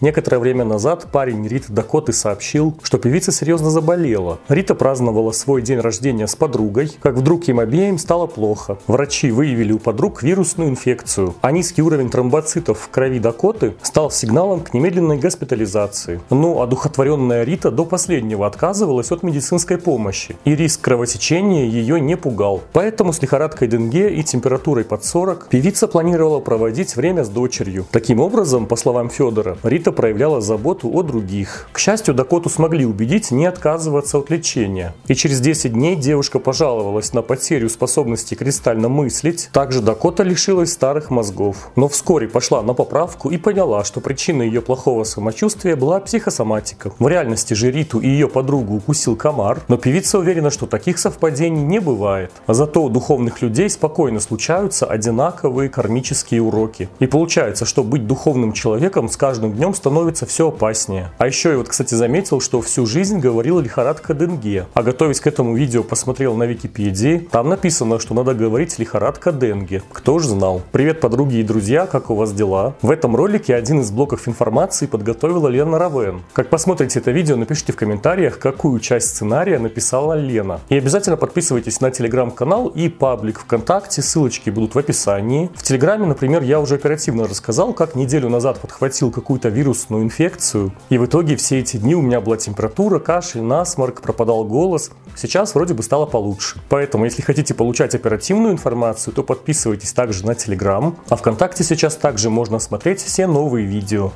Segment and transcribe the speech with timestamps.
[0.00, 4.38] Некоторое время назад парень Риты Дакоты сообщил, что певица серьезно заболела.
[4.48, 8.78] Рита праздновала свой день рождения с подругой, как вдруг им обеим стало плохо.
[8.86, 14.60] Врачи выявили у подруг вирусную инфекцию, а низкий уровень тромбоцитов в крови Дакоты стал сигналом
[14.60, 16.20] к немедленной госпитализации.
[16.30, 22.16] Ну, а духотворенная Рита до последнего отказывалась от медицинской помощи, и риск кровотечения ее не
[22.16, 22.62] пугал.
[22.72, 27.84] Поэтому с лихорадкой Денге и температурой под 40 певица планировала проводить время с дочерью.
[27.90, 31.66] Таким образом, по словам Федора, Рита Рита проявляла заботу о других.
[31.72, 34.92] К счастью, Дакоту смогли убедить не отказываться от лечения.
[35.06, 39.48] И через 10 дней девушка пожаловалась на потерю способности кристально мыслить.
[39.52, 41.70] Также Дакота лишилась старых мозгов.
[41.76, 46.92] Но вскоре пошла на поправку и поняла, что причиной ее плохого самочувствия была психосоматика.
[46.98, 51.62] В реальности же Риту и ее подругу укусил комар, но певица уверена, что таких совпадений
[51.62, 52.30] не бывает.
[52.46, 56.90] А зато у духовных людей спокойно случаются одинаковые кармические уроки.
[56.98, 61.10] И получается, что быть духовным человеком с каждым днем становится все опаснее.
[61.18, 64.66] А еще я вот, кстати, заметил, что всю жизнь говорил лихорадка Денге.
[64.74, 67.28] А готовясь к этому видео, посмотрел на Википедии.
[67.30, 69.82] Там написано, что надо говорить лихорадка Денге.
[69.92, 70.62] Кто ж знал.
[70.72, 72.74] Привет, подруги и друзья, как у вас дела?
[72.82, 76.22] В этом ролике один из блоков информации подготовила Лена Равен.
[76.32, 80.60] Как посмотрите это видео, напишите в комментариях, какую часть сценария написала Лена.
[80.68, 85.50] И обязательно подписывайтесь на телеграм-канал и паблик ВКонтакте, ссылочки будут в описании.
[85.54, 90.72] В телеграме, например, я уже оперативно рассказал, как неделю назад подхватил какую-то вирус вирусную инфекцию.
[90.88, 94.90] И в итоге все эти дни у меня была температура, кашель, насморк, пропадал голос.
[95.14, 96.58] Сейчас вроде бы стало получше.
[96.70, 100.96] Поэтому, если хотите получать оперативную информацию, то подписывайтесь также на Telegram.
[101.10, 104.12] А ВКонтакте сейчас также можно смотреть все новые видео.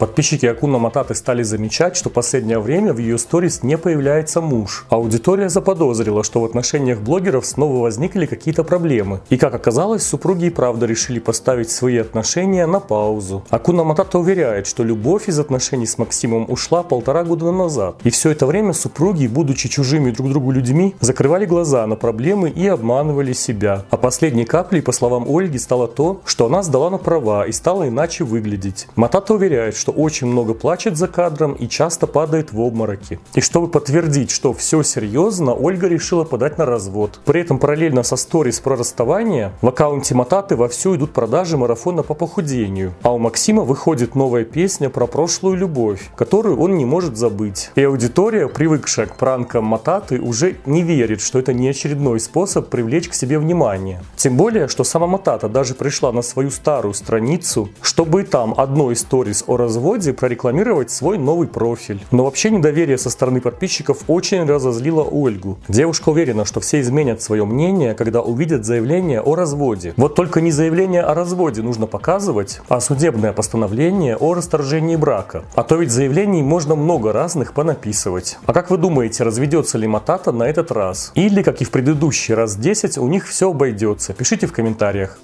[0.00, 4.86] Подписчики Акуна Мататы стали замечать, что последнее время в ее сторис не появляется муж.
[4.88, 9.20] Аудитория заподозрила, что в отношениях блогеров снова возникли какие-то проблемы.
[9.28, 13.44] И как оказалось, супруги и правда решили поставить свои отношения на паузу.
[13.50, 17.96] Акуна Матата уверяет, что любовь из отношений с Максимом ушла полтора года назад.
[18.02, 22.66] И все это время супруги, будучи чужими друг другу людьми, закрывали глаза на проблемы и
[22.66, 23.84] обманывали себя.
[23.90, 27.86] А последней каплей, по словам Ольги, стало то, что она сдала на права и стала
[27.86, 28.88] иначе выглядеть.
[28.96, 33.18] Матата уверяет, что что очень много плачет за кадром и часто падает в обмороки.
[33.34, 37.18] И чтобы подтвердить, что все серьезно, Ольга решила подать на развод.
[37.24, 42.14] При этом параллельно со сторис про расставание в аккаунте Мататы вовсю идут продажи марафона по
[42.14, 42.94] похудению.
[43.02, 47.72] А у Максима выходит новая песня про прошлую любовь, которую он не может забыть.
[47.74, 53.08] И аудитория, привыкшая к пранкам Мататы, уже не верит, что это не очередной способ привлечь
[53.08, 54.02] к себе внимание.
[54.14, 59.42] Тем более, что сама Матата даже пришла на свою старую страницу, чтобы там одной сторис
[59.48, 62.04] о разводе разводе прорекламировать свой новый профиль.
[62.10, 65.58] Но вообще недоверие со стороны подписчиков очень разозлило Ольгу.
[65.68, 69.94] Девушка уверена, что все изменят свое мнение, когда увидят заявление о разводе.
[69.96, 75.44] Вот только не заявление о разводе нужно показывать, а судебное постановление о расторжении брака.
[75.54, 78.36] А то ведь заявлений можно много разных понаписывать.
[78.44, 81.10] А как вы думаете, разведется ли Матата на этот раз?
[81.14, 84.12] Или, как и в предыдущий раз 10, у них все обойдется?
[84.12, 85.18] Пишите в комментариях.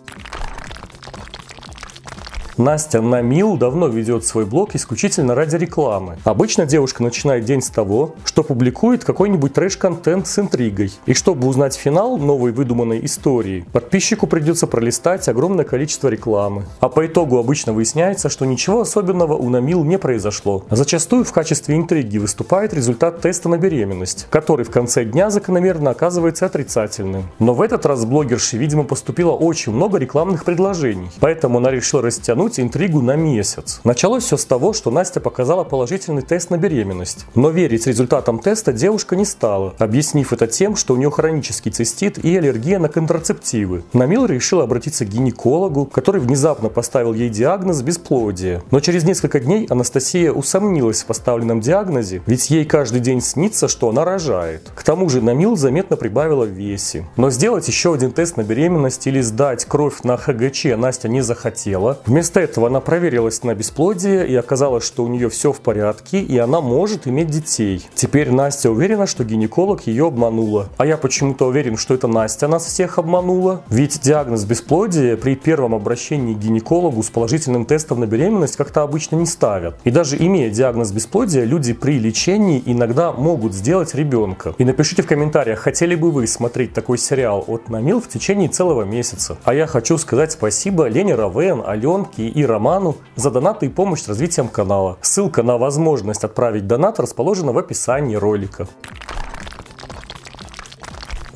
[2.59, 6.17] Настя Намил давно ведет свой блог исключительно ради рекламы.
[6.25, 10.91] Обычно девушка начинает день с того, что публикует какой-нибудь трэш-контент с интригой.
[11.05, 16.65] И чтобы узнать финал новой выдуманной истории, подписчику придется пролистать огромное количество рекламы.
[16.81, 20.65] А по итогу обычно выясняется, что ничего особенного у Намил не произошло.
[20.71, 26.47] Зачастую в качестве интриги выступает результат теста на беременность, который в конце дня закономерно оказывается
[26.47, 27.25] отрицательным.
[27.39, 32.46] Но в этот раз блогерши, видимо, поступило очень много рекламных предложений, поэтому она решила растянуть
[32.47, 33.81] растянуть интригу на месяц.
[33.85, 37.27] Началось все с того, что Настя показала положительный тест на беременность.
[37.35, 42.25] Но верить результатам теста девушка не стала, объяснив это тем, что у нее хронический цистит
[42.25, 43.83] и аллергия на контрацептивы.
[43.93, 48.63] Намил решила обратиться к гинекологу, который внезапно поставил ей диагноз бесплодия.
[48.71, 53.89] Но через несколько дней Анастасия усомнилась в поставленном диагнозе, ведь ей каждый день снится, что
[53.89, 54.71] она рожает.
[54.75, 57.07] К тому же Намил заметно прибавила в весе.
[57.17, 61.99] Но сделать еще один тест на беременность или сдать кровь на ХГЧ Настя не захотела.
[62.07, 66.21] Вместо Вместо этого она проверилась на бесплодие и оказалось, что у нее все в порядке
[66.21, 67.89] и она может иметь детей.
[67.95, 70.69] Теперь Настя уверена, что гинеколог ее обманула.
[70.77, 73.63] А я почему-то уверен, что это Настя нас всех обманула.
[73.71, 79.17] Ведь диагноз бесплодия при первом обращении к гинекологу с положительным тестом на беременность как-то обычно
[79.17, 79.77] не ставят.
[79.85, 84.55] И даже имея диагноз бесплодия, люди при лечении иногда могут сделать ребенка.
[84.59, 88.83] И напишите в комментариях, хотели бы вы смотреть такой сериал от Намил в течение целого
[88.83, 89.39] месяца.
[89.45, 94.09] А я хочу сказать спасибо Лене Равен, Аленке и Роману за донаты и помощь с
[94.09, 94.99] развитием канала.
[95.03, 98.67] Ссылка на возможность отправить донат расположена в описании ролика.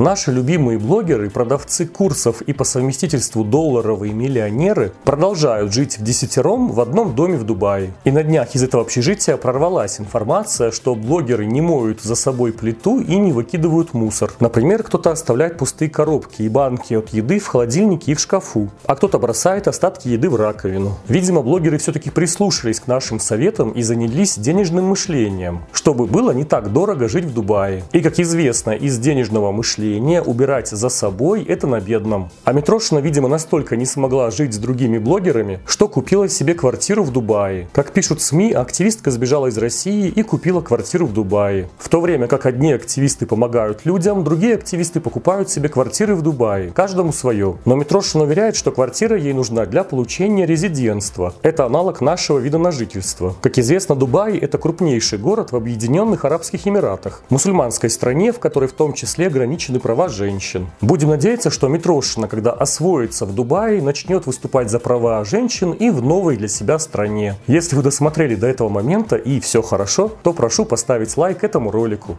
[0.00, 6.80] Наши любимые блогеры, продавцы курсов и по совместительству долларовые миллионеры продолжают жить в десятером в
[6.80, 7.92] одном доме в Дубае.
[8.04, 12.98] И на днях из этого общежития прорвалась информация, что блогеры не моют за собой плиту
[12.98, 14.32] и не выкидывают мусор.
[14.40, 18.96] Например, кто-то оставляет пустые коробки и банки от еды в холодильнике и в шкафу, а
[18.96, 20.96] кто-то бросает остатки еды в раковину.
[21.08, 26.72] Видимо, блогеры все-таки прислушались к нашим советам и занялись денежным мышлением, чтобы было не так
[26.72, 27.82] дорого жить в Дубае.
[27.92, 32.30] И, как известно, из денежного мышления убирать за собой– это на бедном.
[32.44, 37.10] А Митрошина, видимо, настолько не смогла жить с другими блогерами, что купила себе квартиру в
[37.10, 37.68] Дубае.
[37.72, 41.68] Как пишут СМИ, активистка сбежала из России и купила квартиру в Дубае.
[41.78, 46.70] В то время как одни активисты помогают людям, другие активисты покупают себе квартиры в Дубае.
[46.70, 47.56] Каждому свое.
[47.64, 51.34] Но Митрошин уверяет, что квартира ей нужна для получения резидентства.
[51.42, 53.34] Это аналог нашего вида на жительство.
[53.40, 58.72] Как известно, Дубай– это крупнейший город в Объединенных Арабских Эмиратах, мусульманской стране, в которой в
[58.72, 60.68] том числе ограничены права женщин.
[60.80, 66.02] Будем надеяться, что Митрошина, когда освоится в Дубае, начнет выступать за права женщин и в
[66.02, 67.34] новой для себя стране.
[67.46, 72.16] Если вы досмотрели до этого момента и все хорошо, то прошу поставить лайк этому ролику.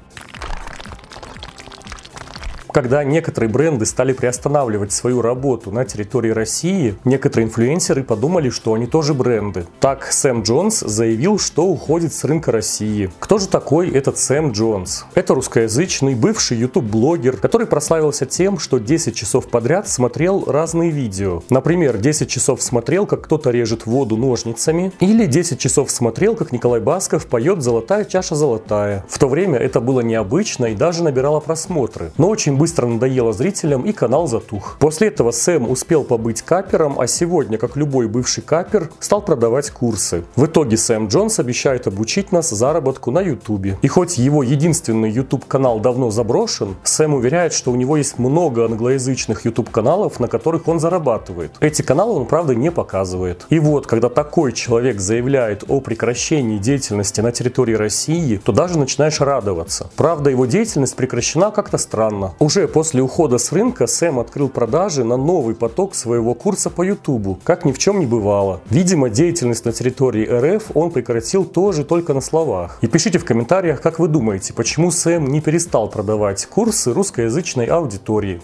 [2.73, 8.87] Когда некоторые бренды стали приостанавливать свою работу на территории России, некоторые инфлюенсеры подумали, что они
[8.87, 9.65] тоже бренды.
[9.81, 13.11] Так Сэм Джонс заявил, что уходит с рынка России.
[13.19, 15.05] Кто же такой этот Сэм Джонс?
[15.15, 21.43] Это русскоязычный бывший YouTube-блогер, который прославился тем, что 10 часов подряд смотрел разные видео.
[21.49, 26.79] Например, 10 часов смотрел, как кто-то режет воду ножницами, или 10 часов смотрел, как Николай
[26.79, 29.03] Басков поет «Золотая чаша золотая».
[29.09, 32.11] В то время это было необычно и даже набирало просмотры.
[32.17, 34.77] Но очень быстро надоело зрителям и канал затух.
[34.79, 40.25] После этого Сэм успел побыть капером, а сегодня, как любой бывший капер, стал продавать курсы.
[40.35, 43.79] В итоге Сэм Джонс обещает обучить нас заработку на ютубе.
[43.81, 48.65] И хоть его единственный YouTube канал давно заброшен, Сэм уверяет, что у него есть много
[48.65, 51.53] англоязычных YouTube каналов, на которых он зарабатывает.
[51.61, 53.47] Эти каналы он, правда, не показывает.
[53.49, 59.19] И вот, когда такой человек заявляет о прекращении деятельности на территории России, то даже начинаешь
[59.19, 59.89] радоваться.
[59.95, 62.35] Правда, его деятельность прекращена как-то странно.
[62.51, 67.39] Уже после ухода с рынка Сэм открыл продажи на новый поток своего курса по Ютубу,
[67.45, 68.59] как ни в чем не бывало.
[68.69, 72.77] Видимо, деятельность на территории РФ он прекратил тоже только на словах.
[72.81, 78.41] И пишите в комментариях, как вы думаете, почему Сэм не перестал продавать курсы русскоязычной аудитории.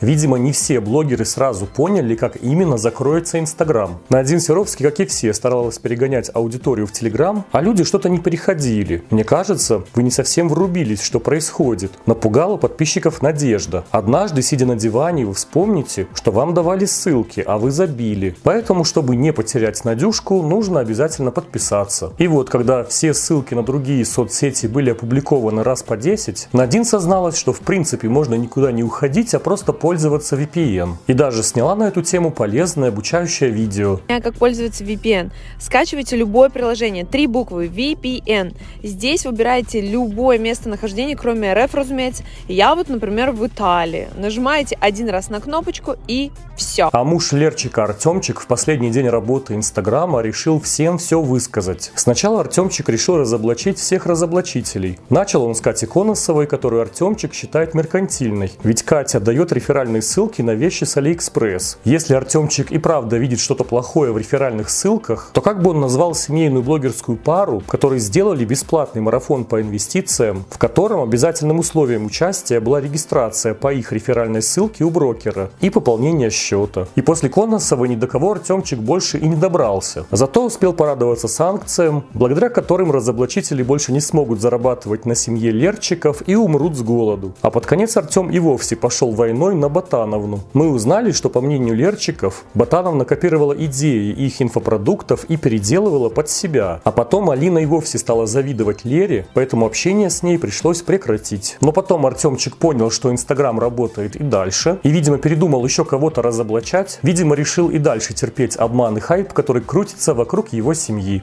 [0.00, 3.98] Видимо, не все блогеры сразу поняли, как именно закроется Инстаграм.
[4.08, 9.04] Надин Серовский, как и все, старалась перегонять аудиторию в Телеграм, а люди что-то не переходили.
[9.10, 11.92] Мне кажется, вы не совсем врубились, что происходит.
[12.06, 13.84] Напугала подписчиков надежда.
[13.90, 18.36] Однажды, сидя на диване, вы вспомните, что вам давали ссылки, а вы забили.
[18.42, 22.12] Поэтому, чтобы не потерять Надюшку, нужно обязательно подписаться.
[22.18, 27.36] И вот, когда все ссылки на другие соцсети были опубликованы раз по 10, Надин созналась,
[27.36, 30.94] что в принципе можно никуда не уходить, а просто пользоваться VPN.
[31.06, 34.00] И даже сняла на эту тему полезное обучающее видео.
[34.08, 35.30] Как пользоваться VPN?
[35.60, 38.56] Скачивайте любое приложение, три буквы VPN.
[38.82, 42.24] Здесь выбираете любое местонахождение, кроме РФ, разумеется.
[42.48, 44.08] Я вот, например, в Италии.
[44.16, 46.88] Нажимаете один раз на кнопочку и все.
[46.92, 51.92] А муж Лерчика Артемчик в последний день работы Инстаграма решил всем все высказать.
[51.94, 54.98] Сначала Артемчик решил разоблачить всех разоблачителей.
[55.10, 58.50] Начал он с Кати Конасовой, которую Артемчик считает меркантильной.
[58.64, 61.76] Ведь Катя дает реферальные ссылки на вещи с Алиэкспресс.
[61.84, 66.14] Если Артемчик и правда видит что-то плохое в реферальных ссылках, то как бы он назвал
[66.14, 72.80] семейную блогерскую пару, которые сделали бесплатный марафон по инвестициям, в котором обязательным условием участия была
[72.80, 76.88] регистрация по их реферальной ссылке у брокера и пополнение счета.
[76.94, 80.06] И после Коносова ни до кого Артемчик больше и не добрался.
[80.10, 86.34] Зато успел порадоваться санкциям, благодаря которым разоблачители больше не смогут зарабатывать на семье Лерчиков и
[86.34, 87.34] умрут с голоду.
[87.42, 90.40] А под конец Артем и вовсе пошел войной на Ботановну.
[90.52, 96.80] Мы узнали, что по мнению Лерчиков, Ботановна копировала идеи их инфопродуктов и переделывала под себя.
[96.84, 101.56] А потом Алина и вовсе стала завидовать Лере, поэтому общение с ней пришлось прекратить.
[101.60, 106.98] Но потом Артемчик понял, что Инстаграм работает и дальше, и, видимо, передумал еще кого-то разоблачать,
[107.02, 111.22] видимо, решил и дальше терпеть обман и хайп, который крутится вокруг его семьи.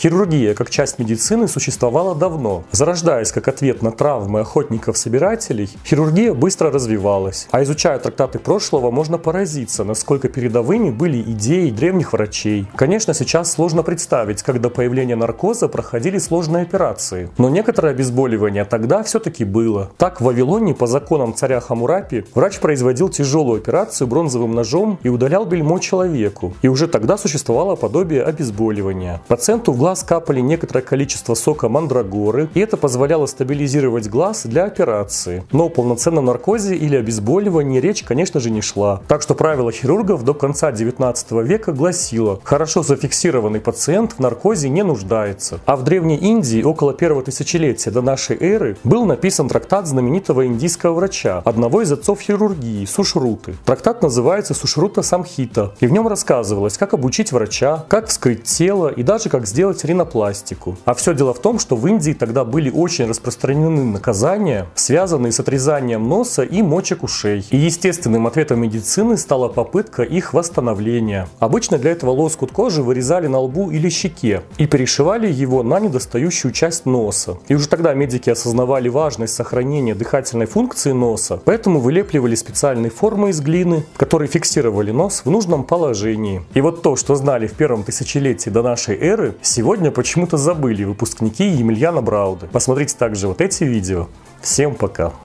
[0.00, 2.64] Хирургия как часть медицины существовала давно.
[2.72, 7.48] Зарождаясь как ответ на травмы охотников-собирателей, хирургия быстро развивалась.
[7.50, 12.66] А изучая трактаты прошлого, можно поразиться, насколько передовыми были идеи древних врачей.
[12.76, 17.28] Конечно, сейчас сложно представить, как до появления наркоза проходили сложные операции.
[17.36, 19.90] Но некоторое обезболивание тогда все-таки было.
[19.98, 25.44] Так в Вавилоне по законам царя Хамурапи врач производил тяжелую операцию бронзовым ножом и удалял
[25.44, 26.54] бельмо человеку.
[26.62, 29.20] И уже тогда существовало подобие обезболивания.
[29.28, 34.64] Пациенту в глаз глаз капали некоторое количество сока мандрагоры, и это позволяло стабилизировать глаз для
[34.64, 35.42] операции.
[35.50, 39.02] Но о полноценном наркозе или обезболивании речь, конечно же, не шла.
[39.08, 44.84] Так что правило хирургов до конца 19 века гласило, хорошо зафиксированный пациент в наркозе не
[44.84, 45.58] нуждается.
[45.66, 50.94] А в Древней Индии около первого тысячелетия до нашей эры был написан трактат знаменитого индийского
[50.94, 53.56] врача, одного из отцов хирургии, Сушруты.
[53.64, 59.02] Трактат называется Сушрута Самхита, и в нем рассказывалось, как обучить врача, как вскрыть тело и
[59.02, 60.76] даже как сделать ринопластику.
[60.84, 65.40] А все дело в том, что в Индии тогда были очень распространены наказания, связанные с
[65.40, 67.46] отрезанием носа и мочек ушей.
[67.50, 71.28] И естественным ответом медицины стала попытка их восстановления.
[71.38, 76.52] Обычно для этого лоскут кожи вырезали на лбу или щеке и перешивали его на недостающую
[76.52, 77.38] часть носа.
[77.48, 83.40] И уже тогда медики осознавали важность сохранения дыхательной функции носа, поэтому вылепливали специальные формы из
[83.40, 86.42] глины, которые фиксировали нос в нужном положении.
[86.54, 89.34] И вот то, что знали в первом тысячелетии до нашей эры,
[89.70, 92.48] сегодня почему-то забыли выпускники Емельяна Брауды.
[92.48, 94.08] Посмотрите также вот эти видео.
[94.40, 95.12] Всем пока!